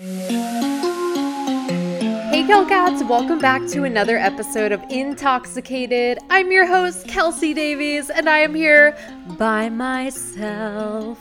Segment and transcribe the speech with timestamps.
[0.00, 0.06] Hey,
[2.48, 3.06] Kelcats!
[3.06, 6.18] Welcome back to another episode of Intoxicated.
[6.30, 8.96] I'm your host, Kelsi Davies, and I am here
[9.36, 11.18] by myself.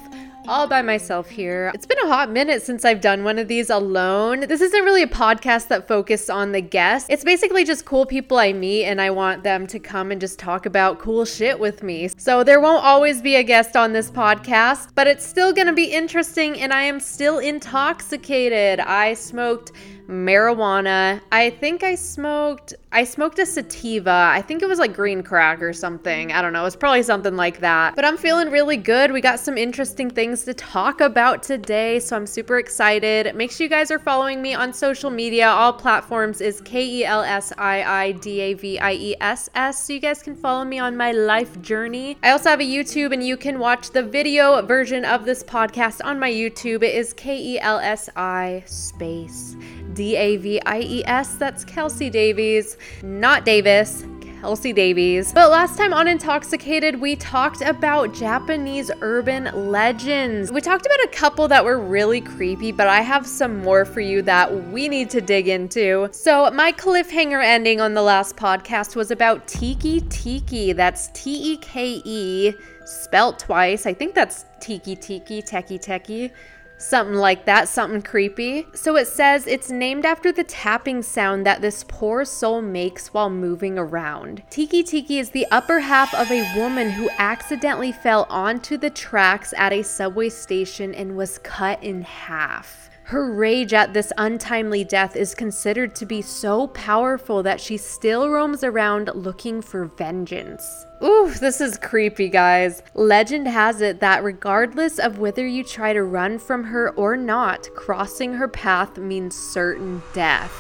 [0.48, 1.70] All by myself here.
[1.76, 4.42] It's been a hot minute since I've done one of these alone.
[4.42, 7.08] This isn't really a podcast that focuses on the guests.
[7.10, 10.40] It's basically just cool people I meet and I want them to come and just
[10.40, 12.08] talk about cool shit with me.
[12.18, 15.86] So there won't always be a guest on this podcast, but it's still gonna be
[15.86, 18.80] interesting and I am still intoxicated.
[18.80, 19.72] I smoked
[20.10, 21.22] marijuana.
[21.32, 24.32] I think I smoked I smoked a sativa.
[24.34, 26.32] I think it was like green crack or something.
[26.32, 26.66] I don't know.
[26.66, 27.96] It's probably something like that.
[27.96, 29.12] But I'm feeling really good.
[29.12, 33.36] We got some interesting things to talk about today, so I'm super excited.
[33.36, 35.48] Make sure you guys are following me on social media.
[35.48, 39.50] All platforms is K E L S I I D A V I E S
[39.54, 42.18] S so you guys can follow me on my life journey.
[42.24, 46.04] I also have a YouTube and you can watch the video version of this podcast
[46.04, 46.82] on my YouTube.
[46.82, 49.56] It is K E L S I space
[50.00, 51.36] D A V I E S.
[51.36, 54.06] That's Kelsi Davies, not Davis.
[54.40, 55.34] Kelsi Davies.
[55.34, 60.54] But last time on Intoxicated, we talked about Japanese urban legends.
[60.54, 64.00] We talked about a couple that were really creepy, but I have some more for
[64.00, 66.08] you that we need to dig into.
[66.14, 70.72] So, my cliffhanger ending on the last podcast was about Tiki Tiki.
[70.72, 72.54] That's T E K E,
[72.86, 73.86] spelt twice.
[73.86, 76.32] I think that's Tiki Tiki, Teki Teki.
[76.80, 78.66] Something like that, something creepy.
[78.74, 83.30] So it says it's named after the tapping sound that this poor soul makes while
[83.30, 84.44] moving around.
[84.50, 89.54] Tiki Tiki is the upper half of a woman who accidentally fell onto the tracks
[89.58, 92.89] at a subway station and was cut in half.
[93.10, 98.30] Her rage at this untimely death is considered to be so powerful that she still
[98.30, 100.86] roams around looking for vengeance.
[101.04, 102.84] Ooh, this is creepy, guys.
[102.94, 107.68] Legend has it that regardless of whether you try to run from her or not,
[107.74, 110.54] crossing her path means certain death.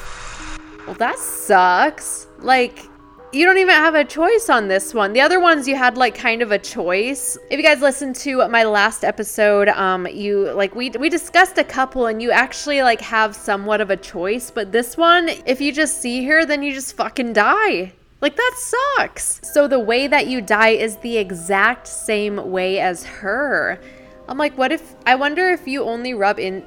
[0.87, 2.25] Well, that sucks.
[2.39, 2.88] Like,
[3.31, 5.13] you don't even have a choice on this one.
[5.13, 7.37] The other ones you had like kind of a choice.
[7.51, 11.63] If you guys listened to my last episode, um you like we we discussed a
[11.63, 15.71] couple and you actually like have somewhat of a choice, but this one if you
[15.71, 17.93] just see her then you just fucking die.
[18.21, 19.39] Like that sucks.
[19.43, 23.79] So the way that you die is the exact same way as her.
[24.27, 26.65] I'm like, what if I wonder if you only rub in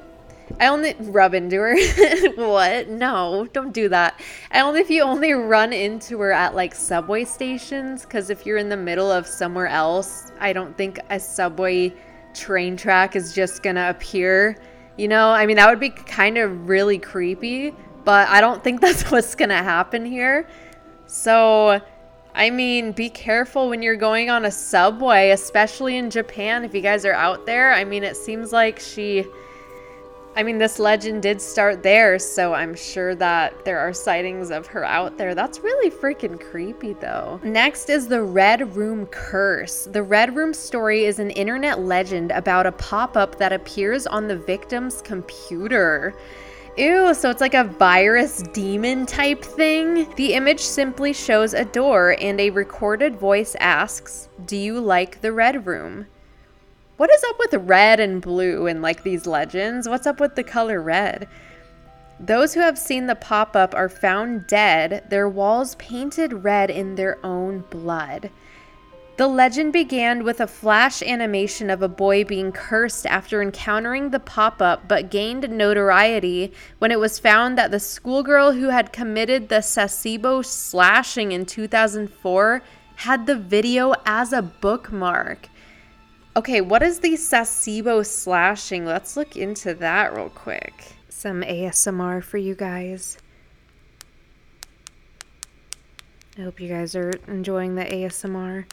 [0.59, 1.75] I only rub into her.
[2.35, 2.87] what?
[2.87, 4.19] No, don't do that.
[4.51, 8.57] I only if you only run into her at like subway stations cuz if you're
[8.57, 11.93] in the middle of somewhere else, I don't think a subway
[12.33, 14.57] train track is just going to appear.
[14.97, 18.81] You know, I mean that would be kind of really creepy, but I don't think
[18.85, 20.47] that's what's going to happen here.
[21.07, 21.81] So,
[22.33, 26.63] I mean, be careful when you're going on a subway, especially in Japan.
[26.63, 29.25] If you guys are out there, I mean, it seems like she.
[30.35, 34.65] I mean, this legend did start there, so I'm sure that there are sightings of
[34.67, 35.35] her out there.
[35.35, 37.39] That's really freaking creepy, though.
[37.43, 39.85] Next is the Red Room Curse.
[39.91, 44.27] The Red Room story is an internet legend about a pop up that appears on
[44.27, 46.15] the victim's computer.
[46.77, 50.11] Ew, so it's like a virus demon type thing?
[50.15, 55.31] The image simply shows a door and a recorded voice asks, Do you like the
[55.31, 56.07] red room?
[56.95, 59.89] What is up with red and blue and like these legends?
[59.89, 61.27] What's up with the color red?
[62.19, 66.93] Those who have seen the pop up are found dead, their walls painted red in
[66.93, 68.29] their own blood.
[69.17, 74.19] The legend began with a flash animation of a boy being cursed after encountering the
[74.19, 79.49] pop up, but gained notoriety when it was found that the schoolgirl who had committed
[79.49, 82.61] the Sasebo slashing in 2004
[82.97, 85.49] had the video as a bookmark.
[86.35, 88.85] Okay, what is the Sasebo slashing?
[88.85, 90.73] Let's look into that real quick.
[91.07, 93.19] Some ASMR for you guys.
[96.35, 98.65] I hope you guys are enjoying the ASMR.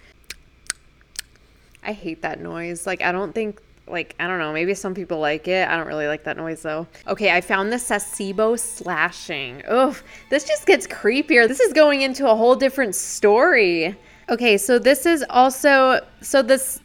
[1.85, 2.87] I hate that noise.
[2.87, 5.69] Like, I don't think, like, I don't know, maybe some people like it.
[5.69, 6.87] I don't really like that noise though.
[7.07, 9.63] Okay, I found the Sasebo slashing.
[9.69, 9.95] Ugh,
[10.31, 11.47] this just gets creepier.
[11.47, 13.95] This is going into a whole different story.
[14.31, 16.81] Okay, so this is also, so this,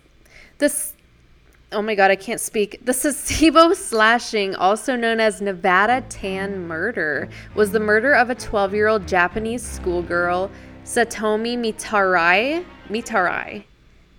[0.57, 0.95] this,
[1.71, 2.85] oh my god, I can't speak.
[2.85, 8.73] The Sasebo slashing, also known as Nevada Tan murder, was the murder of a 12
[8.73, 10.51] year old Japanese schoolgirl,
[10.83, 12.65] Satomi Mitarai.
[12.89, 13.63] Mitarai.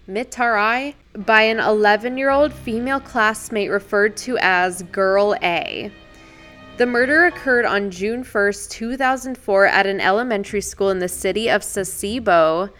[0.08, 5.90] Mitarai by an 11 year old female classmate referred to as Girl A.
[6.76, 11.62] The murder occurred on June 1st, 2004, at an elementary school in the city of
[11.62, 12.70] Sasebo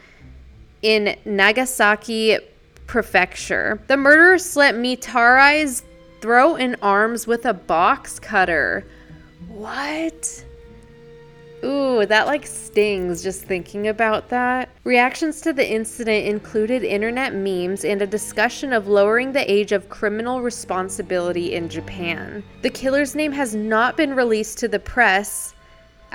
[0.83, 2.39] in Nagasaki
[2.87, 3.81] Prefecture.
[3.87, 5.83] The murderer slit Mitarai's
[6.21, 8.87] throat and arms with a box cutter.
[9.49, 10.45] What?
[11.65, 14.69] Ooh, that like stings just thinking about that.
[14.85, 19.89] Reactions to the incident included internet memes and a discussion of lowering the age of
[19.89, 22.45] criminal responsibility in Japan.
[22.63, 25.55] The killer's name has not been released to the press,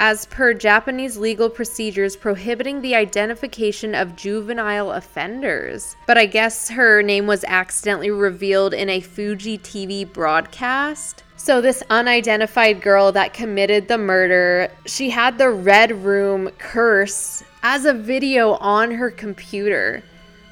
[0.01, 5.95] as per Japanese legal procedures prohibiting the identification of juvenile offenders.
[6.07, 11.23] But I guess her name was accidentally revealed in a Fuji TV broadcast.
[11.37, 17.85] So, this unidentified girl that committed the murder, she had the Red Room curse as
[17.85, 20.01] a video on her computer.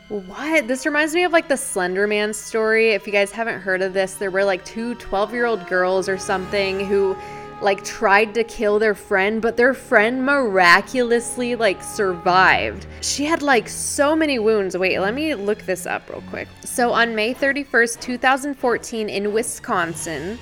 [0.09, 0.67] What?
[0.67, 2.91] This reminds me of like the Slender Man story.
[2.91, 6.07] If you guys haven't heard of this, there were like two 12 year old girls
[6.07, 7.15] or something who
[7.61, 12.87] like tried to kill their friend, but their friend miraculously like survived.
[13.01, 14.77] She had like so many wounds.
[14.77, 16.47] Wait, let me look this up real quick.
[16.63, 20.39] So on May 31st, 2014 in Wisconsin,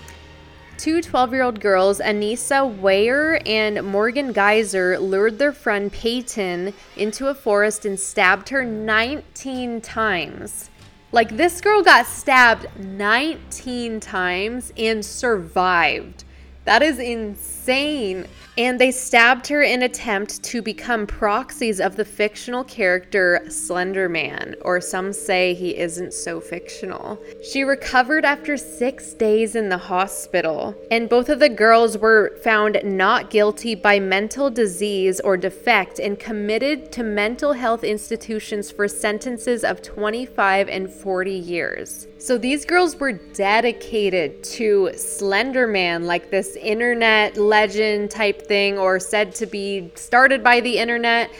[0.78, 7.28] two 12 year old girls, Anissa Weier and Morgan Geyser, lured their friend Peyton into
[7.28, 10.70] a forest and stabbed her 19 times.
[11.14, 16.26] Like, this girl got stabbed 19 times and survived.
[16.68, 17.57] That is insane.
[17.70, 24.56] And they stabbed her in attempt to become proxies of the fictional character Slender Man,
[24.62, 27.20] or some say he isn't so fictional.
[27.44, 32.80] She recovered after six days in the hospital, and both of the girls were found
[32.84, 39.64] not guilty by mental disease or defect and committed to mental health institutions for sentences
[39.64, 42.08] of 25 and 40 years.
[42.18, 49.00] So these girls were dedicated to Slender Man, like this internet legend type thing or
[49.00, 51.32] said to be started by the internet.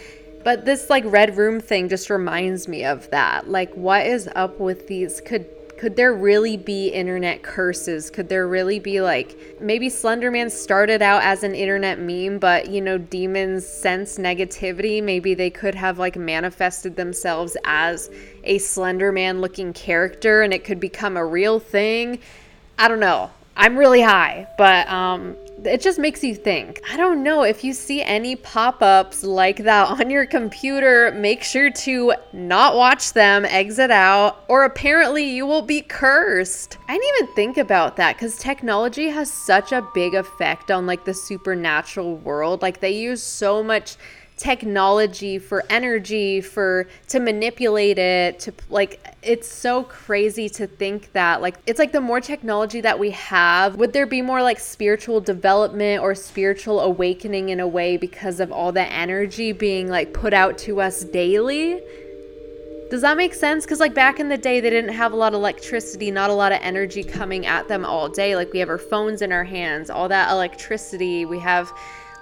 [0.44, 3.48] But this like red room thing just reminds me of that.
[3.48, 5.46] Like what is up with these could
[5.78, 8.10] could there really be internet curses?
[8.10, 12.82] Could there really be like maybe Slenderman started out as an internet meme, but you
[12.82, 15.04] know, demons sense negativity.
[15.04, 18.10] Maybe they could have like manifested themselves as
[18.44, 22.18] a Slenderman looking character and it could become a real thing.
[22.80, 23.30] I don't know.
[23.56, 26.82] I'm really high, but um, it just makes you think.
[26.92, 31.44] I don't know if you see any pop ups like that on your computer, make
[31.44, 36.78] sure to not watch them, exit out, or apparently you will be cursed.
[36.88, 41.06] I didn't even think about that because technology has such a big effect on like
[41.06, 42.62] the supernatural world.
[42.62, 43.98] Like they use so much
[44.38, 51.42] technology for energy for to manipulate it to like it's so crazy to think that
[51.42, 55.20] like it's like the more technology that we have would there be more like spiritual
[55.20, 60.34] development or spiritual awakening in a way because of all the energy being like put
[60.34, 61.82] out to us daily
[62.90, 63.66] does that make sense?
[63.66, 66.34] Because, like, back in the day, they didn't have a lot of electricity, not a
[66.34, 68.38] lot of energy coming at them all day.
[68.38, 71.26] Like, we have our phones in our hands, all that electricity.
[71.26, 71.70] We have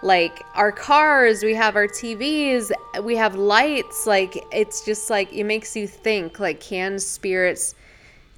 [0.05, 2.71] like our cars, we have our TVs,
[3.01, 4.05] we have lights.
[4.05, 7.73] Like it's just like it makes you think like can spirits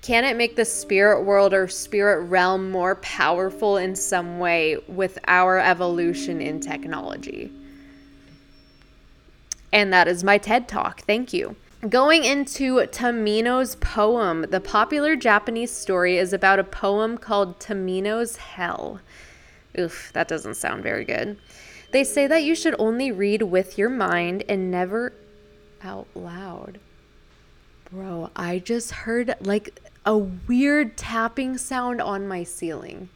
[0.02, 5.20] can it make the spirit world or spirit realm more powerful in some way with
[5.28, 7.52] our evolution in technology?
[9.74, 11.02] And that is my TED Talk.
[11.02, 11.58] Thank you.
[11.90, 19.02] Going into Tomino's poem, the popular Japanese story is about a poem called Tomino's Hell.
[19.80, 21.38] Oof, that doesn't sound very good.
[21.92, 25.14] They say that you should only read with your mind and never
[25.84, 26.80] out loud.
[27.92, 33.10] Bro, I just heard like a weird tapping sound on my ceiling.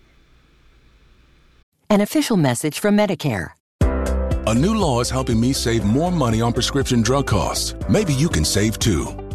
[1.90, 3.50] An official message from Medicare.
[4.48, 7.76] A new law is helping me save more money on prescription drug costs.
[7.90, 9.21] Maybe you can save too.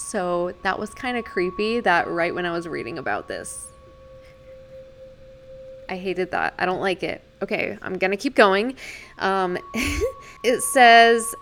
[0.00, 3.66] So that was kind of creepy that right when I was reading about this.
[5.88, 6.54] I hated that.
[6.58, 7.20] I don't like it.
[7.42, 8.76] Okay, I'm gonna keep going.
[9.18, 9.58] Um,
[10.44, 11.34] it says,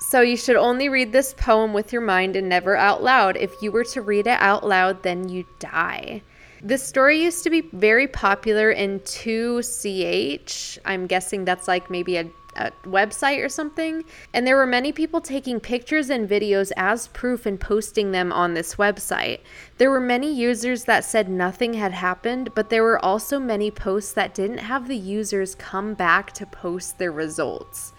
[0.00, 3.36] so you should only read this poem with your mind and never out loud.
[3.36, 6.22] If you were to read it out loud, then you die.
[6.60, 10.78] This story used to be very popular in 2CH.
[10.84, 14.04] I'm guessing that's like maybe a, a, website or something.
[14.32, 18.54] And there were many people taking pictures and videos as proof and posting them on
[18.54, 19.40] this website.
[19.78, 24.12] There were many users that said nothing had happened, but there were also many posts
[24.12, 27.92] that didn't have the users come back to post their results.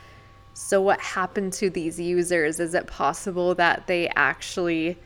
[0.53, 2.59] So, what happened to these users?
[2.59, 4.97] Is it possible that they actually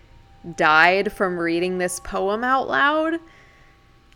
[0.55, 3.19] died from reading this poem out loud?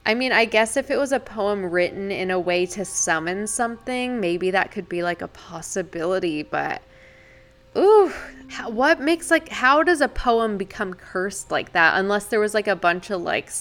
[0.05, 3.45] I mean, I guess if it was a poem written in a way to summon
[3.45, 6.81] something, maybe that could be like a possibility, but
[7.77, 8.11] ooh,
[8.49, 12.53] how, what makes like how does a poem become cursed like that unless there was
[12.53, 13.51] like a bunch of like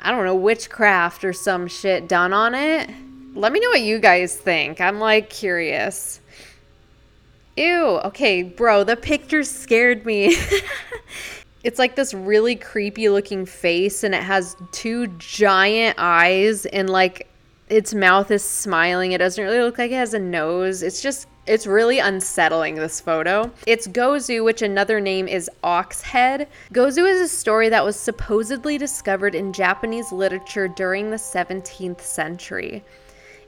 [0.00, 2.88] I don't know, witchcraft or some shit done on it?
[3.34, 4.80] Let me know what you guys think.
[4.80, 6.20] I'm like curious.
[7.56, 10.36] Ew, okay, bro, the picture scared me.
[11.64, 17.28] it's like this really creepy looking face and it has two giant eyes and like
[17.68, 19.12] its mouth is smiling.
[19.12, 20.82] It doesn't really look like it has a nose.
[20.82, 23.50] It's just it's really unsettling this photo.
[23.66, 26.46] It's Gozu, which another name is Ox Head.
[26.74, 32.84] Gozu is a story that was supposedly discovered in Japanese literature during the 17th century.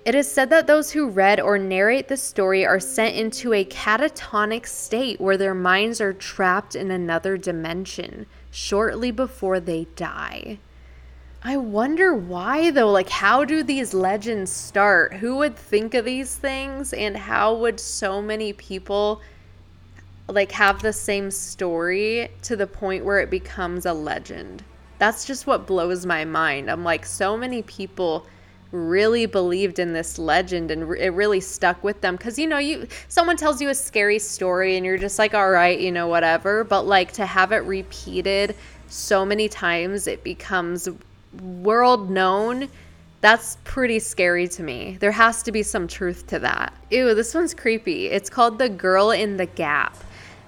[0.02, 3.66] It is said that those who read or narrate the story are sent into a
[3.66, 10.59] catatonic state where their minds are trapped in another dimension shortly before they die.
[11.42, 12.90] I wonder why though.
[12.90, 15.14] Like, how do these legends start?
[15.14, 16.95] Who would think of these things?
[16.95, 19.21] And how would so many people
[20.28, 24.64] like have the same story to the point where it becomes a legend?
[24.99, 26.71] That's just what blows my mind.
[26.71, 28.26] I'm like, so many people
[28.73, 32.17] really believed in this legend and it really stuck with them.
[32.17, 35.50] Because you know you someone tells you a scary story and you're just like all
[35.50, 36.65] right you know whatever.
[36.65, 38.55] But like to have it repeated
[38.89, 40.89] so many times it becomes
[41.41, 42.69] world known
[43.21, 44.97] that's pretty scary to me.
[44.99, 46.73] There has to be some truth to that.
[46.91, 48.07] Ew this one's creepy.
[48.07, 49.95] It's called the girl in the gap.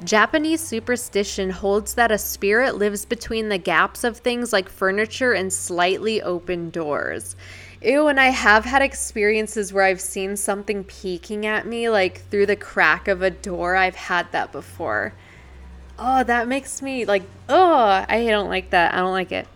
[0.04, 5.52] Japanese superstition holds that a spirit lives between the gaps of things like furniture and
[5.52, 7.36] slightly open doors.
[7.84, 12.46] Ew, and I have had experiences where I've seen something peeking at me, like through
[12.46, 13.74] the crack of a door.
[13.74, 15.14] I've had that before.
[15.98, 18.94] Oh, that makes me like, oh, I don't like that.
[18.94, 19.48] I don't like it.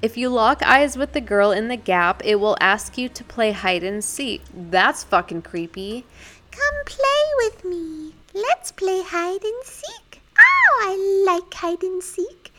[0.00, 3.24] If you lock eyes with the girl in the gap, it will ask you to
[3.24, 4.42] play hide and seek.
[4.54, 6.06] That's fucking creepy.
[6.50, 8.14] Come play with me.
[8.32, 10.22] Let's play hide and seek.
[10.38, 12.52] Oh, I like hide and seek.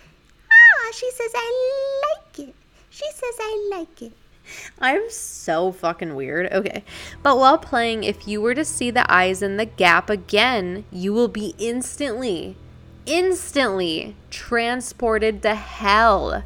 [0.52, 2.56] Ah, she says I like it.
[2.90, 4.14] She says I like it.
[4.80, 6.52] I'm so fucking weird.
[6.52, 6.84] Okay.
[7.24, 11.14] But while playing, if you were to see the eyes in the gap again, you
[11.14, 12.58] will be instantly,
[13.06, 16.44] instantly transported to hell.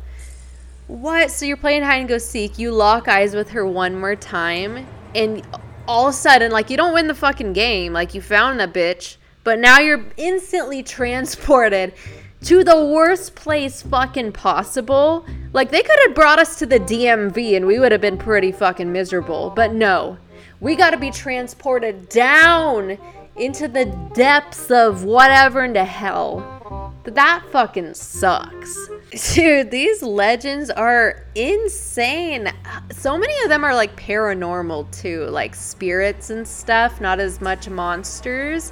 [0.88, 1.32] What?
[1.32, 4.88] So you're playing hide and go seek, you lock eyes with her one more time,
[5.14, 5.46] and
[5.88, 7.94] all of a sudden, like, you don't win the fucking game.
[7.94, 11.94] Like, you found the bitch, but now you're instantly transported
[12.44, 15.26] to the worst place fucking possible.
[15.54, 18.52] Like, they could have brought us to the DMV and we would have been pretty
[18.52, 19.52] fucking miserable.
[19.56, 20.18] But no,
[20.60, 22.98] we got to be transported down
[23.36, 26.94] into the depths of whatever into hell.
[27.06, 28.90] That fucking sucks.
[29.34, 32.52] Dude, these legends are insane.
[32.92, 37.70] So many of them are like paranormal too, like spirits and stuff, not as much
[37.70, 38.72] monsters.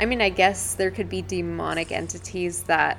[0.00, 2.96] I mean, I guess there could be demonic entities that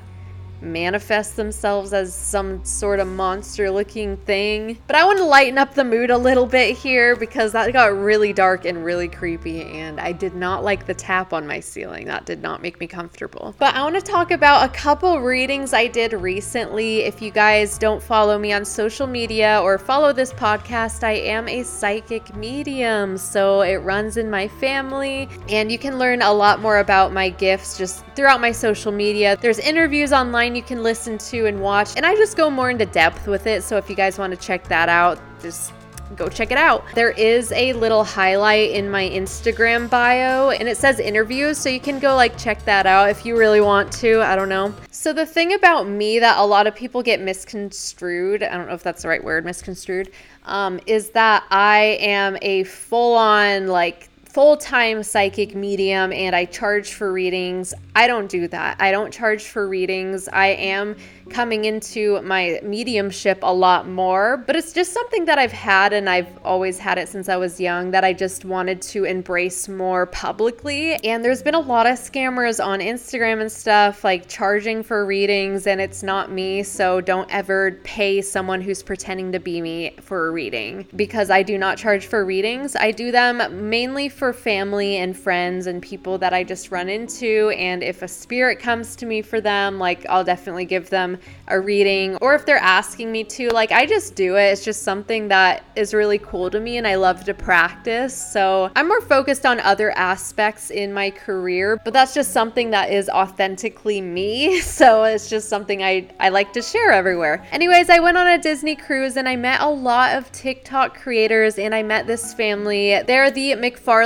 [0.62, 4.78] manifest themselves as some sort of monster looking thing.
[4.88, 7.98] But I want to lighten up the mood a little bit here because that got
[7.98, 12.06] really dark and really creepy, and I did not like the tap on my ceiling.
[12.08, 13.56] That did not make me comfortable.
[13.58, 17.02] But I want to talk about a couple readings I did recently.
[17.02, 21.48] If you guys don't follow me on social media or follow this podcast, I am
[21.48, 26.60] a psychic medium, so it runs in my family, and you can learn a lot
[26.60, 29.38] more about my gifts just throughout my social media.
[29.42, 32.86] There's interviews online you can listen to and watch, and I just go more into
[32.86, 33.64] depth with it.
[33.64, 35.74] So if you guys want to check that out, just
[36.16, 36.84] go check it out.
[36.94, 41.80] There is a little highlight in my Instagram bio and it says interviews, so you
[41.80, 44.22] can go like check that out if you really want to.
[44.22, 44.74] I don't know.
[44.92, 48.74] So, the thing about me that a lot of people get misconstrued, I don't know
[48.74, 50.12] if that's the right word, misconstrued,
[50.46, 56.46] um, is that I am a full on like full time psychic medium and I
[56.46, 57.74] charge for readings.
[57.96, 58.78] I don't do that.
[58.80, 60.30] I don't charge for readings.
[60.30, 60.96] I am
[61.30, 66.10] coming into my mediumship a lot more, but it's just something that I've had and
[66.10, 70.06] I've always had it since I was young that I just wanted to embrace more
[70.06, 70.94] publicly.
[71.06, 75.68] And there's been a lot of scammers on Instagram and stuff like charging for readings,
[75.68, 76.64] and it's not me.
[76.64, 81.44] So don't ever pay someone who's pretending to be me for a reading because I
[81.44, 82.76] do not charge for readings.
[82.76, 87.50] I do them mainly for family and friends and people that I just run into.
[87.58, 91.60] And if a spirit comes to me for them, like I'll definitely give them a
[91.60, 92.18] reading.
[92.18, 94.52] Or if they're asking me to, like I just do it.
[94.52, 98.16] It's just something that is really cool to me and I love to practice.
[98.16, 102.92] So I'm more focused on other aspects in my career, but that's just something that
[102.92, 104.62] is authentically me.
[104.82, 107.46] So it's just something I, I like to share everywhere.
[107.52, 111.60] Anyways, I went on a Disney cruise and I met a lot of TikTok creators
[111.60, 113.02] and I met this family.
[113.04, 113.56] They're the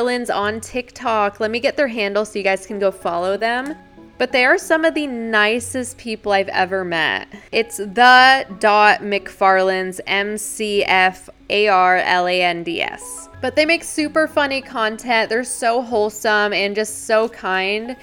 [0.06, 1.40] McFarlands on TikTok.
[1.40, 3.76] Let me get their handle so you guys can go follow them.
[4.18, 7.28] But they are some of the nicest people I've ever met.
[7.52, 13.28] It's the dot McFarlands M C F A R L A N D S.
[13.42, 15.30] But they make super funny content.
[15.30, 17.98] They're so wholesome and just so kind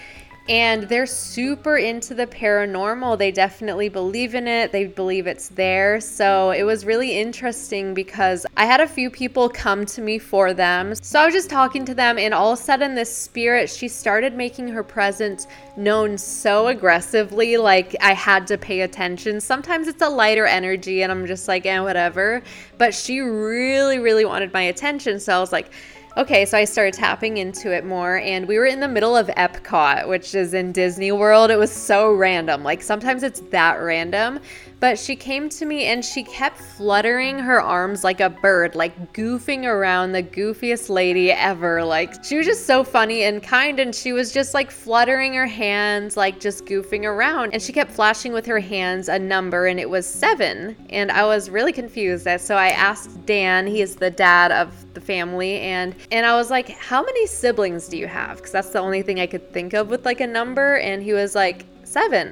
[0.49, 3.19] and they're super into the paranormal.
[3.19, 6.01] They definitely believe in it, they believe it's there.
[6.01, 10.53] So it was really interesting because I had a few people come to me for
[10.53, 10.95] them.
[10.97, 13.89] So I was just talking to them, and all of a sudden, this spirit, she
[13.89, 15.47] started making her presence
[15.77, 19.41] known so aggressively, like I had to pay attention.
[19.41, 22.43] Sometimes it's a lighter energy, and I'm just like, eh, whatever.
[22.79, 25.21] But she really, really wanted my attention.
[25.21, 25.71] So I was like,
[26.15, 29.29] Okay, so I started tapping into it more, and we were in the middle of
[29.29, 31.51] Epcot, which is in Disney World.
[31.51, 32.63] It was so random.
[32.63, 34.39] Like, sometimes it's that random.
[34.83, 39.13] But she came to me and she kept fluttering her arms like a bird, like
[39.13, 41.85] goofing around the goofiest lady ever.
[41.85, 45.47] Like, she was just so funny and kind, and she was just like fluttering her
[45.47, 47.53] hands, like just goofing around.
[47.53, 50.75] And she kept flashing with her hands a number, and it was seven.
[50.91, 52.27] And I was really confused.
[52.41, 56.51] So I asked Dan, he is the dad of the family and and I was
[56.51, 59.73] like how many siblings do you have because that's the only thing I could think
[59.73, 62.29] of with like a number and he was like 7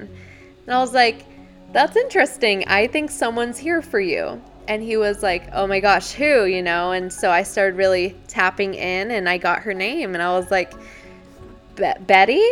[0.67, 1.25] and I was like
[1.73, 2.67] that's interesting.
[2.67, 4.41] I think someone's here for you.
[4.69, 6.93] And he was like, oh my gosh, who, you know?
[6.93, 10.51] And so I started really tapping in and I got her name and I was
[10.51, 10.73] like,
[11.77, 12.45] Betty?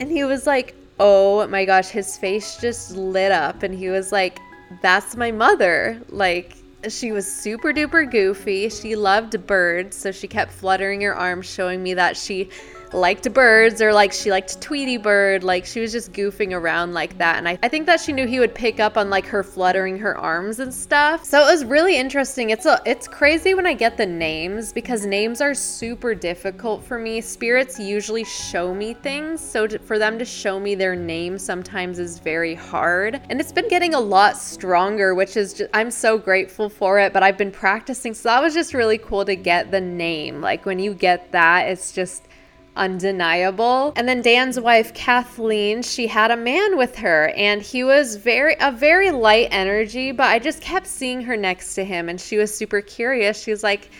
[0.00, 4.12] And he was like, oh my gosh, his face just lit up and he was
[4.12, 4.38] like,
[4.82, 6.00] that's my mother.
[6.08, 6.56] Like,
[6.88, 8.68] she was super duper goofy.
[8.68, 12.50] She loved birds, so she kept fluttering her arms, showing me that she
[12.94, 15.44] liked birds or like she liked Tweety Bird.
[15.44, 17.38] Like she was just goofing around like that.
[17.38, 19.98] And I, I think that she knew he would pick up on like her fluttering
[19.98, 21.24] her arms and stuff.
[21.24, 22.50] So it was really interesting.
[22.50, 26.98] It's a it's crazy when I get the names because names are super difficult for
[26.98, 27.20] me.
[27.20, 29.40] Spirits usually show me things.
[29.40, 33.20] So to, for them to show me their name sometimes is very hard.
[33.30, 37.12] And it's been getting a lot stronger, which is just, I'm so grateful for it.
[37.12, 38.14] But I've been practicing.
[38.14, 40.40] So that was just really cool to get the name.
[40.40, 42.28] Like when you get that, it's just
[42.76, 43.92] undeniable.
[43.96, 48.56] And then Dan's wife Kathleen, she had a man with her and he was very
[48.60, 52.38] a very light energy, but I just kept seeing her next to him and she
[52.38, 53.42] was super curious.
[53.42, 53.90] She was like,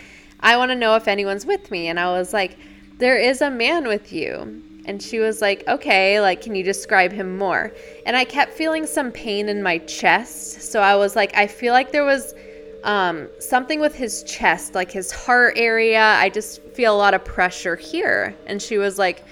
[0.40, 2.56] "I want to know if anyone's with me." And I was like,
[2.98, 7.12] "There is a man with you." And she was like, "Okay, like can you describe
[7.12, 7.72] him more?"
[8.06, 10.62] And I kept feeling some pain in my chest.
[10.62, 12.34] So I was like, "I feel like there was
[12.84, 16.02] um, something with his chest, like his heart area.
[16.02, 18.34] I just feel a lot of pressure here.
[18.46, 19.24] And she was like,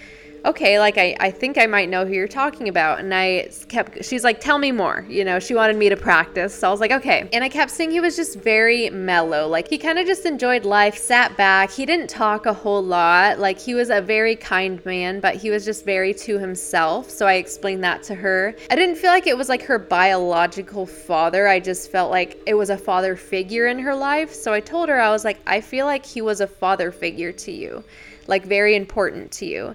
[0.45, 3.01] okay, like I, I think I might know who you're talking about.
[3.01, 5.05] And I kept, she's like, tell me more.
[5.09, 6.55] You know, she wanted me to practice.
[6.55, 7.29] So I was like, okay.
[7.33, 9.47] And I kept seeing he was just very mellow.
[9.49, 11.71] Like he kind of just enjoyed life, sat back.
[11.71, 13.39] He didn't talk a whole lot.
[13.39, 17.11] Like he was a very kind man, but he was just very to himself.
[17.11, 18.55] So I explained that to her.
[18.71, 21.47] I didn't feel like it was like her biological father.
[21.49, 24.33] I just felt like it was a father figure in her life.
[24.33, 27.33] So I told her, I was like, I feel like he was a father figure
[27.33, 27.85] to you,
[28.27, 29.75] like very important to you.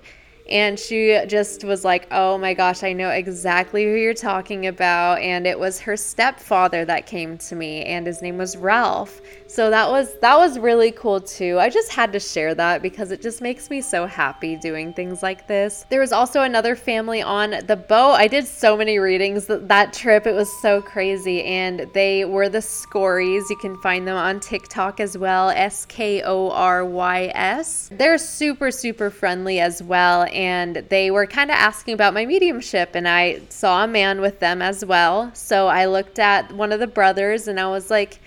[0.49, 5.19] And she just was like, Oh my gosh, I know exactly who you're talking about.
[5.21, 9.21] And it was her stepfather that came to me, and his name was Ralph.
[9.47, 11.57] So that was that was really cool too.
[11.59, 15.23] I just had to share that because it just makes me so happy doing things
[15.23, 15.85] like this.
[15.89, 18.13] There was also another family on the boat.
[18.13, 20.27] I did so many readings that, that trip.
[20.27, 21.43] It was so crazy.
[21.43, 23.49] And they were the Skorys.
[23.49, 25.49] You can find them on TikTok as well.
[25.49, 27.89] S K O R Y S.
[27.93, 32.91] They're super, super friendly as well and they were kind of asking about my mediumship
[32.93, 35.31] and I saw a man with them as well.
[35.33, 38.19] So I looked at one of the brothers and I was like,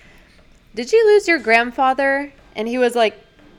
[0.74, 3.14] "Did you lose your grandfather?" And he was like,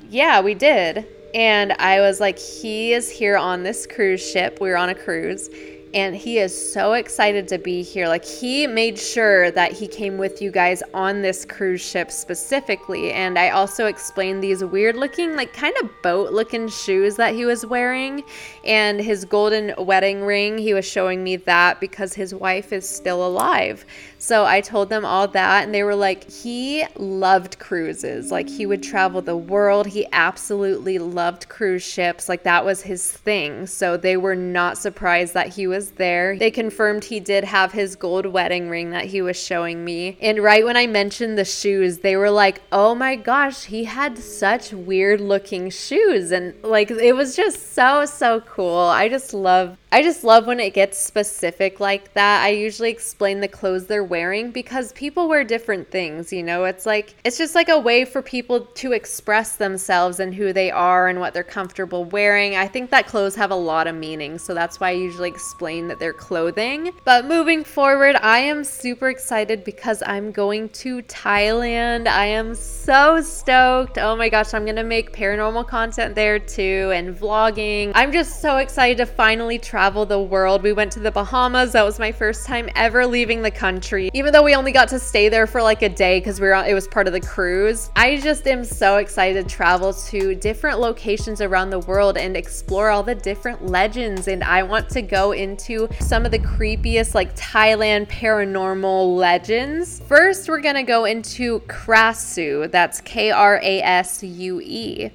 [0.09, 4.59] "Yeah, we did." And I was like, he is here on this cruise ship.
[4.59, 5.49] We were on a cruise
[5.93, 8.07] and he is so excited to be here.
[8.07, 13.11] Like he made sure that he came with you guys on this cruise ship specifically.
[13.11, 17.45] And I also explained these weird looking, like kind of boat looking shoes that he
[17.45, 18.23] was wearing
[18.63, 20.57] and his golden wedding ring.
[20.57, 23.85] He was showing me that because his wife is still alive.
[24.21, 28.31] So I told them all that, and they were like, he loved cruises.
[28.31, 29.87] Like, he would travel the world.
[29.87, 32.27] He absolutely loved cruise ships.
[32.27, 33.65] Like, that was his thing.
[33.65, 36.37] So they were not surprised that he was there.
[36.37, 40.17] They confirmed he did have his gold wedding ring that he was showing me.
[40.19, 44.17] And right when I mentioned the shoes, they were like, oh my gosh, he had
[44.17, 46.31] such weird looking shoes.
[46.31, 48.79] And like, it was just so, so cool.
[48.79, 52.43] I just love I just love when it gets specific like that.
[52.43, 56.65] I usually explain the clothes they're wearing because people wear different things, you know?
[56.65, 60.71] It's like, it's just like a way for people to express themselves and who they
[60.71, 62.55] are and what they're comfortable wearing.
[62.55, 65.87] I think that clothes have a lot of meaning, so that's why I usually explain
[65.87, 66.91] that they're clothing.
[67.05, 72.07] But moving forward, I am super excited because I'm going to Thailand.
[72.07, 73.97] I am so stoked.
[73.97, 77.91] Oh my gosh, I'm gonna make paranormal content there too and vlogging.
[77.93, 80.63] I'm just so excited to finally travel the world.
[80.63, 81.73] We went to the Bahamas.
[81.73, 83.98] That was my first time ever leaving the country.
[84.13, 86.53] Even though we only got to stay there for like a day because we were
[86.65, 87.89] it was part of the cruise.
[87.95, 92.89] I just am so excited to travel to different locations around the world and explore
[92.89, 94.27] all the different legends.
[94.27, 99.99] And I want to go into some of the creepiest like Thailand paranormal legends.
[100.07, 102.71] First, we're gonna go into Krasue.
[102.71, 105.11] That's K R A S U E.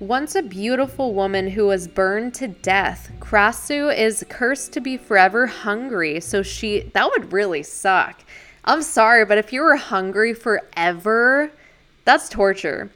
[0.00, 5.46] Once a beautiful woman who was burned to death, Krasue is cursed to be forever
[5.46, 6.20] hungry.
[6.20, 8.24] So she, that would really suck.
[8.64, 11.52] I'm sorry, but if you were hungry forever,
[12.06, 12.90] that's torture.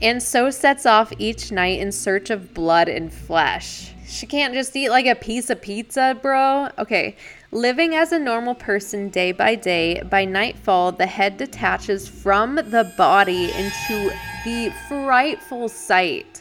[0.00, 3.92] And so sets off each night in search of blood and flesh.
[4.06, 6.68] She can't just eat like a piece of pizza, bro.
[6.78, 7.14] Okay.
[7.52, 12.90] Living as a normal person day by day, by nightfall, the head detaches from the
[12.96, 14.10] body into
[14.46, 16.37] the frightful sight.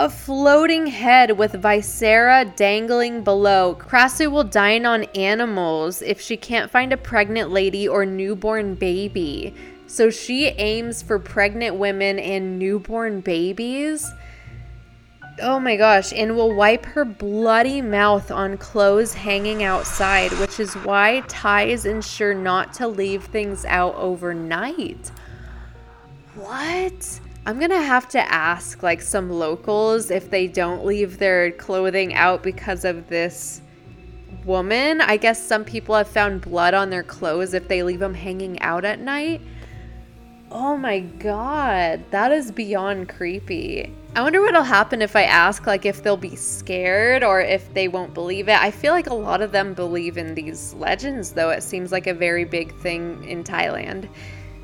[0.00, 3.76] A floating head with viscera dangling below.
[3.78, 9.54] Krasue will dine on animals if she can't find a pregnant lady or newborn baby.
[9.86, 14.10] So she aims for pregnant women and newborn babies.
[15.42, 20.72] Oh my gosh, and will wipe her bloody mouth on clothes hanging outside, which is
[20.76, 25.10] why Thais ensure not to leave things out overnight.
[26.36, 27.20] What?
[27.46, 32.42] I'm gonna have to ask like some locals if they don't leave their clothing out
[32.42, 33.62] because of this
[34.44, 35.00] woman.
[35.00, 38.60] I guess some people have found blood on their clothes if they leave them hanging
[38.60, 39.40] out at night.
[40.50, 43.94] Oh my god, that is beyond creepy.
[44.16, 47.86] I wonder what'll happen if I ask, like, if they'll be scared or if they
[47.86, 48.60] won't believe it.
[48.60, 51.50] I feel like a lot of them believe in these legends, though.
[51.50, 54.08] It seems like a very big thing in Thailand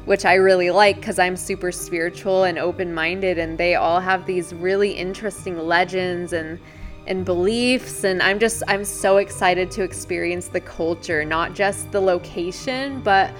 [0.06, 4.24] which I really like because I'm super spiritual and open minded, and they all have
[4.24, 6.58] these really interesting legends and
[7.06, 12.00] and beliefs and I'm just I'm so excited to experience the culture not just the
[12.00, 13.30] location but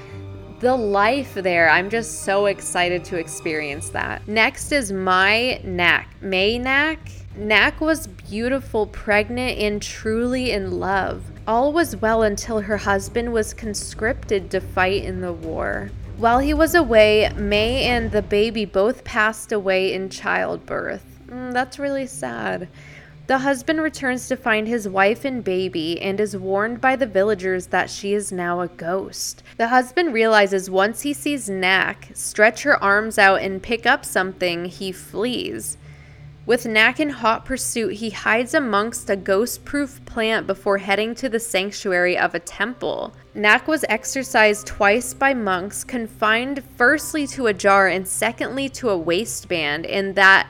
[0.58, 1.68] the life there.
[1.68, 4.26] I'm just so excited to experience that.
[4.26, 6.98] Next is my Nak Mae Nak
[7.36, 11.22] Nak was beautiful pregnant and truly in love.
[11.46, 16.54] All was well until her husband was conscripted to fight in the war while he
[16.54, 21.04] was away, May and the baby both passed away in childbirth.
[21.28, 22.68] Mm, that's really sad.
[23.26, 27.66] The husband returns to find his wife and baby and is warned by the villagers
[27.66, 29.42] that she is now a ghost.
[29.56, 34.66] The husband realizes once he sees Nak stretch her arms out and pick up something,
[34.66, 35.76] he flees.
[36.46, 41.28] With Nak in hot pursuit, he hides amongst a ghost proof plant before heading to
[41.28, 43.12] the sanctuary of a temple.
[43.34, 48.96] Nak was exorcised twice by monks, confined firstly to a jar and secondly to a
[48.96, 50.46] waistband, and that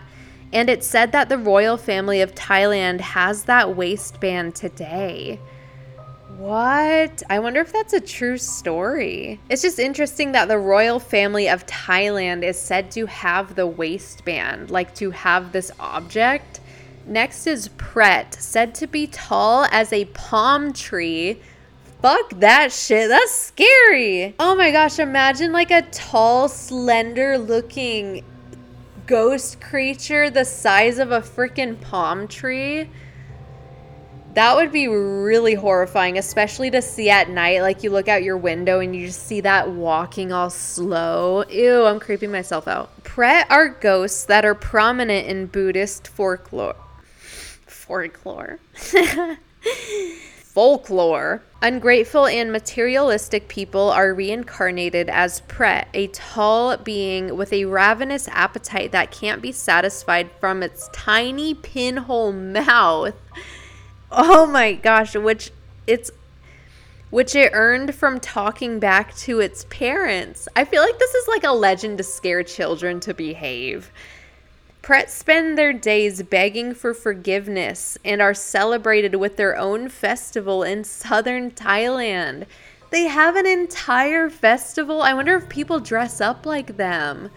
[0.52, 5.40] and it said that the royal family of Thailand has that waistband today.
[6.38, 7.22] What?
[7.30, 9.40] I wonder if that's a true story.
[9.48, 14.70] It's just interesting that the royal family of Thailand is said to have the waistband,
[14.70, 16.60] like to have this object.
[17.06, 21.40] Next is Pret, said to be tall as a palm tree.
[22.02, 23.08] Fuck that shit.
[23.08, 24.34] That's scary.
[24.38, 28.22] Oh my gosh, imagine like a tall, slender looking
[29.06, 32.90] ghost creature the size of a freaking palm tree.
[34.36, 37.62] That would be really horrifying, especially to see at night.
[37.62, 41.42] Like you look out your window and you just see that walking all slow.
[41.48, 43.02] Ew, I'm creeping myself out.
[43.02, 46.76] Pret are ghosts that are prominent in Buddhist folklore.
[47.66, 48.58] Folklore.
[50.42, 51.42] folklore.
[51.62, 58.92] Ungrateful and materialistic people are reincarnated as Pret, a tall being with a ravenous appetite
[58.92, 63.14] that can't be satisfied from its tiny pinhole mouth.
[64.10, 65.50] Oh my gosh, which
[65.86, 66.10] it's
[67.10, 70.48] which it earned from talking back to its parents.
[70.56, 73.90] I feel like this is like a legend to scare children to behave.
[74.82, 80.84] Pret spend their days begging for forgiveness and are celebrated with their own festival in
[80.84, 82.46] southern Thailand.
[82.90, 85.02] They have an entire festival.
[85.02, 87.30] I wonder if people dress up like them.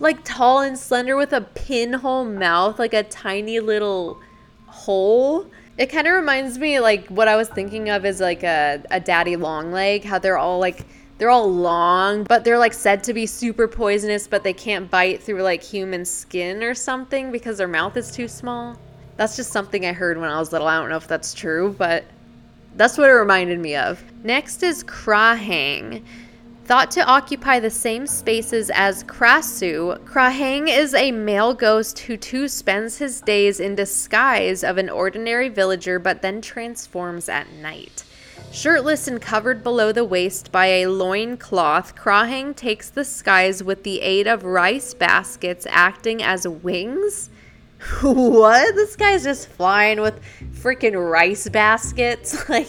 [0.00, 4.20] Like tall and slender with a pinhole mouth, like a tiny little
[4.66, 5.46] hole.
[5.78, 9.00] It kind of reminds me like what I was thinking of is like a, a
[9.00, 10.84] daddy long leg, how they're all like
[11.18, 15.22] they're all long, but they're like said to be super poisonous, but they can't bite
[15.22, 18.76] through like human skin or something because their mouth is too small.
[19.16, 20.66] That's just something I heard when I was little.
[20.66, 22.04] I don't know if that's true, but
[22.76, 24.02] that's what it reminded me of.
[24.24, 26.02] Next is Krahang.
[26.70, 32.46] Thought to occupy the same spaces as Krasue, Krahang is a male ghost who too
[32.46, 38.04] spends his days in disguise of an ordinary villager but then transforms at night.
[38.52, 43.82] Shirtless and covered below the waist by a loin cloth, Krahang takes the skies with
[43.82, 47.30] the aid of rice baskets acting as wings.
[48.00, 48.76] what?
[48.76, 50.20] This guy's just flying with
[50.52, 52.44] freaking rice baskets?
[52.48, 52.68] Like,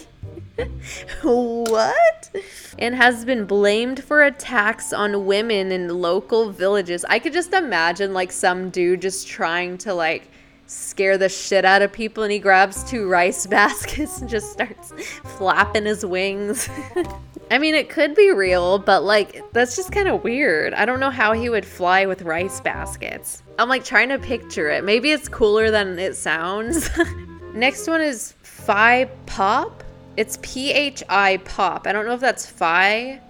[1.22, 2.30] what?
[2.78, 7.04] And has been blamed for attacks on women in local villages.
[7.08, 10.28] I could just imagine like some dude just trying to like
[10.66, 14.92] scare the shit out of people and he grabs two rice baskets and just starts
[15.36, 16.68] flapping his wings.
[17.50, 20.72] I mean, it could be real, but like, that's just kind of weird.
[20.72, 23.42] I don't know how he would fly with rice baskets.
[23.58, 24.84] I'm like trying to picture it.
[24.84, 26.88] Maybe it's cooler than it sounds.
[27.52, 29.81] Next one is Phi Pop.
[30.16, 31.86] It's P H I Pop.
[31.86, 33.20] I don't know if that's Phi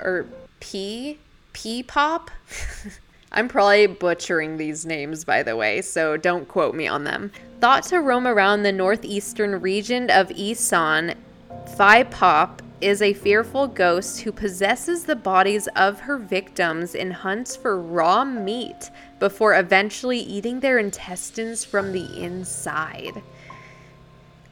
[0.00, 0.26] or
[0.60, 1.18] P.
[1.52, 2.30] P Pop.
[3.32, 7.30] I'm probably butchering these names, by the way, so don't quote me on them.
[7.60, 11.14] Thought to roam around the northeastern region of Isan,
[11.76, 17.56] Phi Pop is a fearful ghost who possesses the bodies of her victims and hunts
[17.56, 23.22] for raw meat before eventually eating their intestines from the inside.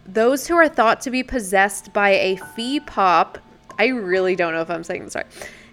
[0.06, 3.38] Those who are thought to be possessed by a Phi Pop,
[3.78, 5.26] I really don't know if I'm saying this right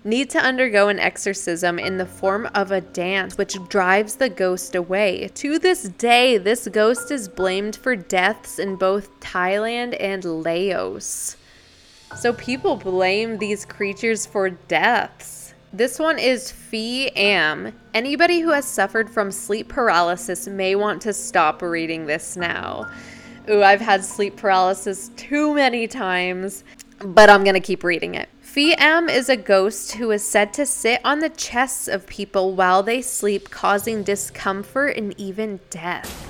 [0.04, 4.76] need to undergo an exorcism in the form of a dance which drives the ghost
[4.76, 5.30] away.
[5.36, 11.38] To this day, this ghost is blamed for deaths in both Thailand and Laos.
[12.18, 15.54] So people blame these creatures for deaths.
[15.72, 17.72] This one is Phi Am.
[17.94, 22.92] Anybody who has suffered from sleep paralysis may want to stop reading this now.
[23.52, 26.64] Ooh, I've had sleep paralysis too many times,
[27.04, 28.30] but I'm gonna keep reading it.
[28.40, 32.54] Phi Am is a ghost who is said to sit on the chests of people
[32.56, 36.30] while they sleep, causing discomfort and even death.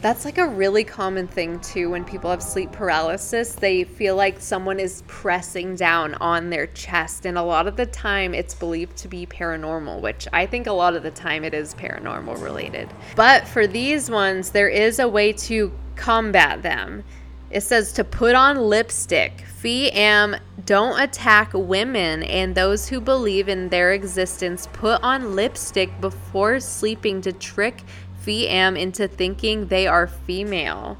[0.00, 3.52] That's like a really common thing too when people have sleep paralysis.
[3.52, 7.86] They feel like someone is pressing down on their chest, and a lot of the
[7.86, 11.54] time it's believed to be paranormal, which I think a lot of the time it
[11.54, 12.88] is paranormal related.
[13.14, 17.04] But for these ones, there is a way to combat them.
[17.50, 19.44] It says to put on lipstick.
[19.60, 24.66] Phi Am don't attack women and those who believe in their existence.
[24.72, 27.82] Put on lipstick before sleeping to trick
[28.20, 30.96] Phi Am into thinking they are female.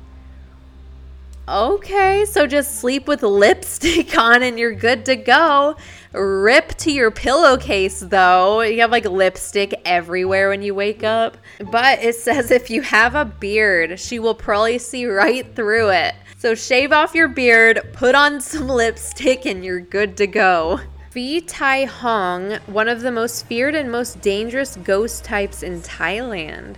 [1.51, 5.75] Okay, so just sleep with lipstick on and you're good to go.
[6.13, 8.61] Rip to your pillowcase though.
[8.61, 11.37] You have like lipstick everywhere when you wake up.
[11.59, 16.15] But it says if you have a beard, she will probably see right through it.
[16.39, 20.79] So shave off your beard, put on some lipstick, and you're good to go.
[21.11, 26.77] Phi Tai Hong, one of the most feared and most dangerous ghost types in Thailand.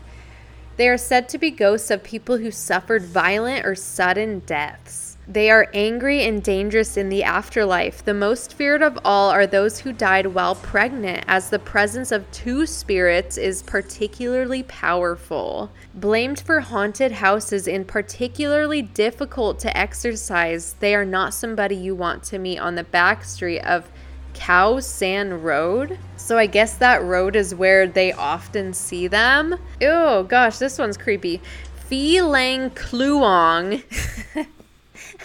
[0.83, 5.17] They are said to be ghosts of people who suffered violent or sudden deaths.
[5.29, 8.05] They are angry and dangerous in the afterlife.
[8.05, 12.29] The most feared of all are those who died while pregnant, as the presence of
[12.33, 15.71] two spirits is particularly powerful.
[15.95, 22.25] Blamed for haunted houses and particularly difficult to exorcise, they are not somebody you want
[22.25, 23.89] to meet on the back street of
[24.35, 25.97] Khao San Road.
[26.23, 29.57] So I guess that road is where they often see them.
[29.81, 31.41] Oh gosh, this one's creepy.
[31.89, 33.83] Phi Lang Kluong.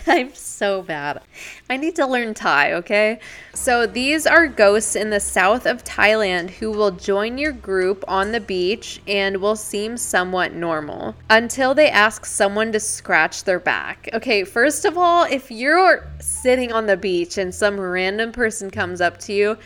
[0.08, 1.22] I'm so bad.
[1.70, 3.20] I need to learn Thai, okay?
[3.54, 8.32] So these are ghosts in the south of Thailand who will join your group on
[8.32, 14.10] the beach and will seem somewhat normal until they ask someone to scratch their back.
[14.14, 19.00] Okay, first of all, if you're sitting on the beach and some random person comes
[19.00, 19.58] up to you,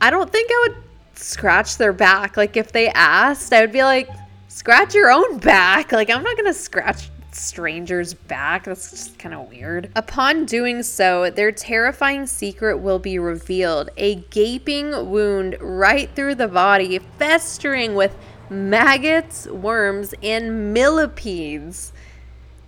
[0.00, 0.82] I don't think I would
[1.14, 2.36] scratch their back.
[2.36, 4.08] Like if they asked, I would be like,
[4.48, 5.92] scratch your own back.
[6.00, 8.64] Like I'm not gonna scratch stranger's back.
[8.64, 9.90] That's just kind of weird.
[9.96, 16.48] Upon doing so, their terrifying secret will be revealed a gaping wound right through the
[16.48, 18.16] body, festering with
[18.48, 21.92] maggots, worms, and millipedes.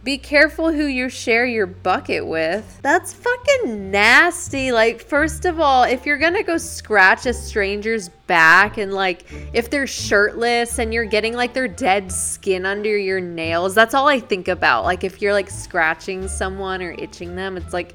[0.04, 2.80] Be careful who you share your bucket with.
[2.82, 4.72] That's fucking nasty.
[4.72, 9.70] Like, first of all, if you're gonna go scratch a stranger's back and, like, if
[9.70, 14.18] they're shirtless and you're getting, like, their dead skin under your nails, that's all I
[14.18, 14.82] think about.
[14.82, 17.94] Like, if you're, like, scratching someone or itching them, it's like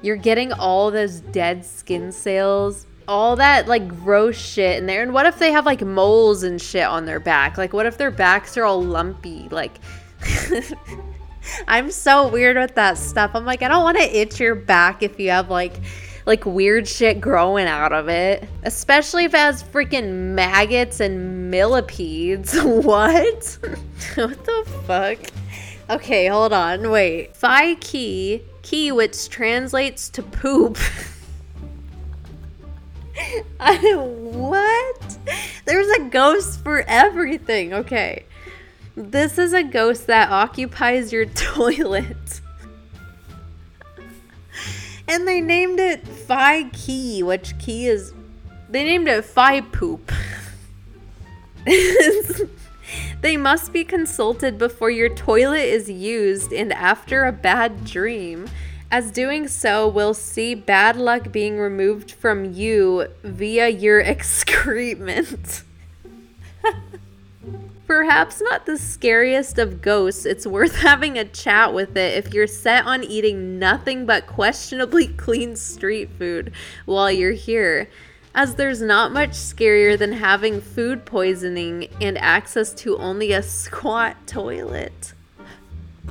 [0.00, 5.02] you're getting all those dead skin cells all that like gross shit in there.
[5.02, 7.56] And what if they have like moles and shit on their back?
[7.56, 9.48] Like, what if their backs are all lumpy?
[9.50, 9.78] Like,
[11.66, 13.32] I'm so weird with that stuff.
[13.34, 15.74] I'm like, I don't want to itch your back if you have like
[16.28, 18.46] like weird shit growing out of it.
[18.62, 22.54] Especially if it has freaking maggots and millipedes.
[22.62, 23.58] what?
[24.14, 25.18] what the fuck?
[25.88, 26.90] Okay, hold on.
[26.90, 27.34] Wait.
[27.34, 30.76] Phi Khi, key which translates to poop.
[33.58, 35.18] I, what?
[35.64, 37.72] There's a ghost for everything.
[37.72, 38.26] Okay.
[38.98, 42.40] This is a ghost that occupies your toilet.
[45.06, 48.12] and they named it Phi Khi, which key is.
[48.68, 50.10] They named it Phi Poop.
[53.20, 58.48] they must be consulted before your toilet is used and after a bad dream,
[58.90, 65.62] as doing so will see bad luck being removed from you via your excrement.
[67.88, 72.46] Perhaps not the scariest of ghosts, it's worth having a chat with it if you're
[72.46, 76.52] set on eating nothing but questionably clean street food
[76.84, 77.88] while you're here,
[78.34, 84.18] as there's not much scarier than having food poisoning and access to only a squat
[84.26, 85.14] toilet.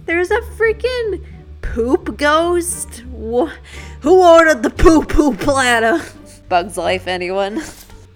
[0.08, 1.24] There's a freaking
[1.62, 3.04] poop ghost?
[3.12, 3.52] Who
[4.04, 6.04] ordered the poo poo platter?
[6.50, 7.62] Bug's Life, anyone?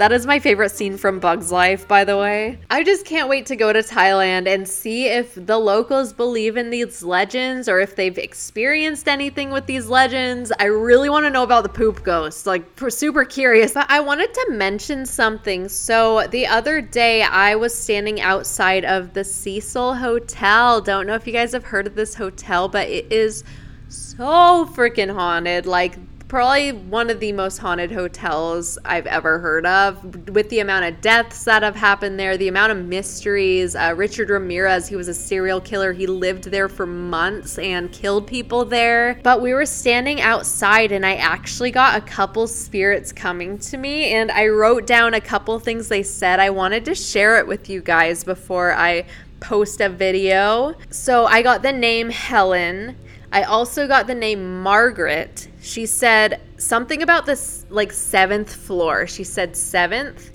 [0.01, 2.57] That is my favorite scene from Bug's Life, by the way.
[2.71, 6.71] I just can't wait to go to Thailand and see if the locals believe in
[6.71, 10.51] these legends or if they've experienced anything with these legends.
[10.59, 12.47] I really want to know about the poop ghost.
[12.47, 13.75] Like, super curious.
[13.75, 15.69] I wanted to mention something.
[15.69, 20.81] So, the other day, I was standing outside of the Cecil Hotel.
[20.81, 23.43] Don't know if you guys have heard of this hotel, but it is
[23.87, 25.67] so freaking haunted.
[25.67, 25.99] Like,
[26.32, 30.30] probably one of the most haunted hotels I've ever heard of.
[30.30, 33.76] With the amount of deaths that have happened there, the amount of mysteries.
[33.76, 35.91] Uh, Richard Ramirez, he was a serial killer.
[35.91, 39.20] He lived there for months and killed people there.
[39.24, 44.13] But we were standing outside, and I actually got a couple spirits coming to me,
[44.13, 46.39] and I wrote down a couple things they said.
[46.39, 49.04] I wanted to share it with you guys before I
[49.41, 50.75] post a video.
[50.89, 52.95] So I got the name Helen.
[53.34, 55.49] I also got the name Margaret.
[55.62, 59.08] She said something about this like seventh floor.
[59.08, 60.32] She said seventh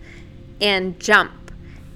[0.60, 1.45] and jump.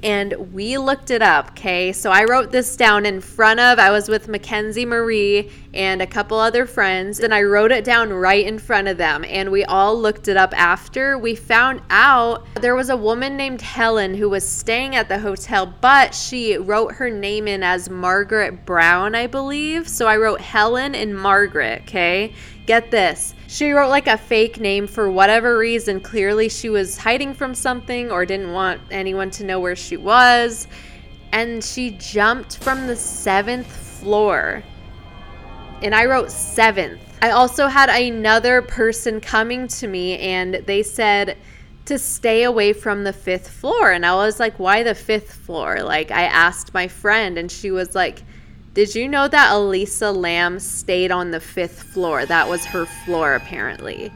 [0.03, 1.93] And we looked it up, okay?
[1.93, 6.07] So I wrote this down in front of, I was with Mackenzie Marie and a
[6.07, 9.25] couple other friends, and I wrote it down right in front of them.
[9.29, 11.19] And we all looked it up after.
[11.19, 15.73] We found out there was a woman named Helen who was staying at the hotel,
[15.81, 19.87] but she wrote her name in as Margaret Brown, I believe.
[19.87, 22.33] So I wrote Helen and Margaret, okay?
[22.67, 23.35] Get this.
[23.51, 25.99] She wrote like a fake name for whatever reason.
[25.99, 30.69] Clearly, she was hiding from something or didn't want anyone to know where she was.
[31.33, 34.63] And she jumped from the seventh floor.
[35.83, 37.01] And I wrote seventh.
[37.23, 41.37] I also had another person coming to me and they said
[41.87, 43.91] to stay away from the fifth floor.
[43.91, 45.83] And I was like, why the fifth floor?
[45.83, 48.23] Like, I asked my friend and she was like,
[48.73, 52.25] did you know that Elisa Lam stayed on the fifth floor?
[52.25, 54.13] That was her floor, apparently.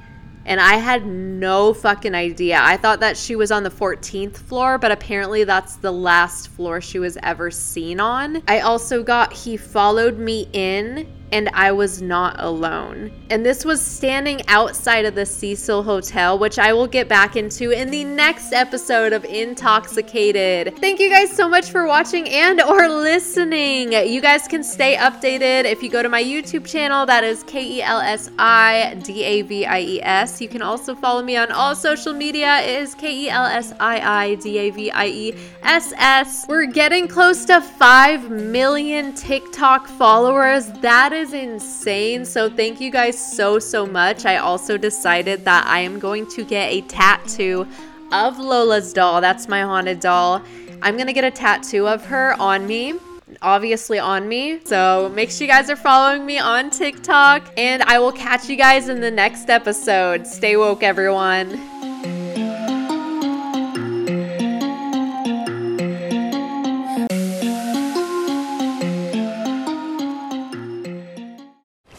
[0.47, 2.61] And I had no fucking idea.
[2.61, 6.81] I thought that she was on the 14th floor, but apparently that's the last floor
[6.81, 8.43] she was ever seen on.
[8.47, 13.11] I also got He Followed Me In and I was not alone.
[13.31, 17.71] And this was standing outside of the Cecil Hotel, which I will get back into
[17.71, 20.77] in the next episode of Intoxicated.
[20.79, 23.93] Thank you guys so much for watching and or listening.
[23.93, 27.07] You guys can stay updated if you go to my YouTube channel.
[27.07, 30.41] That is K E L S I D A V I E S.
[30.41, 32.59] You can also follow me on all social media.
[32.59, 36.47] It is K E L S I I D A V I E S S.
[36.49, 40.67] We're getting close to 5 million TikTok followers.
[40.83, 42.25] That is insane.
[42.25, 44.27] So thank you guys so, so much.
[44.27, 47.67] I also decided that I am going to get a tattoo
[48.13, 49.21] of Lola's doll.
[49.21, 50.43] That's my haunted doll.
[50.83, 52.95] I'm going to get a tattoo of her on me
[53.43, 54.61] obviously on me.
[54.65, 58.57] So make sure you guys are following me on TikTok, and I will catch you
[58.57, 60.27] guys in the next episode.
[60.27, 61.94] Stay woke, everyone.